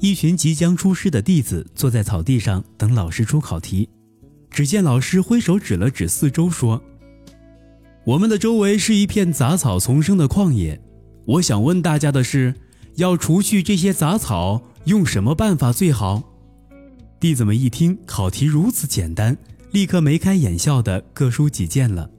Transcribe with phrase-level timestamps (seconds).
[0.00, 3.88] 一群即将出师的弟子坐在草地上等老师出考题。
[4.50, 6.82] 只见老师挥手指了指四周，说
[8.04, 10.80] ：“我们的周围是一片杂草丛生的旷野。
[11.26, 12.54] 我想问大家的是，
[12.96, 16.22] 要除去这些杂草，用什么办法最好？”
[17.20, 19.36] 弟子们一听考题如此简单，
[19.72, 22.10] 立刻眉开眼笑的各抒己见了。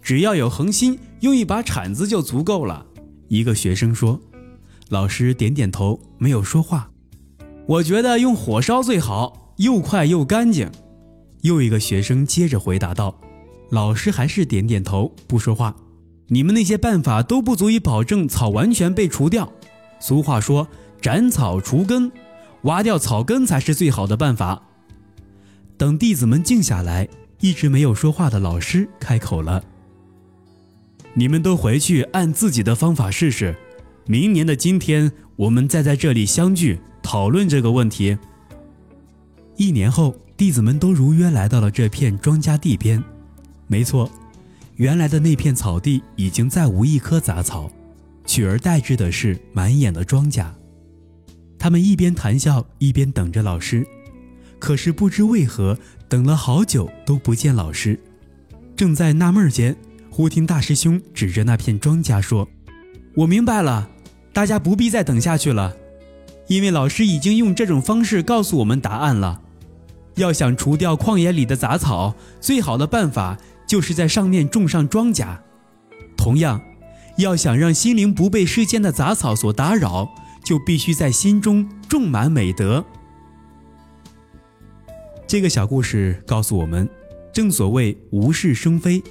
[0.00, 2.86] 只要有恒心，用一把铲子就足够了。
[3.28, 4.18] 一个学生说
[4.90, 6.90] ：“老师点点头，没有说话。”
[7.66, 10.70] 我觉得用火烧最好，又快又干净。
[11.42, 13.18] 又一个学生接着回答道
[13.70, 15.74] ：“老师还是点点头，不说话。
[16.28, 19.52] 你们那些办法都不足以保证草完全被除掉。
[20.00, 20.68] 俗话说
[21.00, 22.10] ‘斩草除根’，
[22.62, 24.62] 挖掉草根才是最好的办法。”
[25.78, 27.08] 等弟子们静下来，
[27.40, 29.64] 一直没有说话的老师开口了。
[31.14, 33.56] 你们都回去按自己的方法试试，
[34.10, 38.18] 明年的今天我们再在这里相聚讨论这个问题。
[39.56, 43.00] 一年后，弟子们都如约来到了这片庄稼地边。
[43.68, 44.10] 没错，
[44.74, 47.70] 原来的那片草地已经再无一棵杂草，
[48.26, 50.44] 取而代之的是满眼的庄稼。
[51.56, 53.86] 他们一边谈笑，一边等着老师。
[54.58, 57.96] 可是不知为何，等了好久都不见老师。
[58.74, 59.76] 正在纳闷间，
[60.10, 62.48] 忽听大师兄指着那片庄稼说
[63.14, 63.88] ：“我明白了，
[64.32, 65.76] 大家不必再等下去了，
[66.46, 69.42] 因为老师已经用这种方式告诉我们答案了。
[70.16, 75.38] 要想除掉旷野里的杂草，最好的办法就是在上面种上庄稼。
[76.16, 76.60] 同样，
[77.16, 80.10] 要想让心灵不被世间的杂草所打扰，
[80.44, 82.84] 就必须在心中种满美德。”
[85.26, 86.88] 这个小故事告诉我们，
[87.32, 89.02] 正所谓无事生非。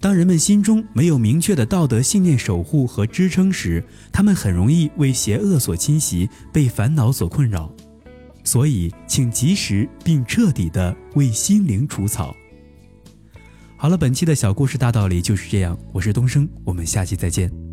[0.00, 7.70] 当人们心中没有明确的道德信念守护和支撑时，他们很容易为邪恶所侵袭，被烦恼所困扰。
[8.42, 12.34] 所以，请及时并彻底的为心灵除草。
[13.76, 15.78] 好了，本期的小故事大道理就是这样。
[15.92, 17.69] 我是东升，我们下期再见。